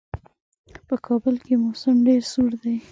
[0.87, 2.75] په کابل کې موسم ډېر سوړ دی.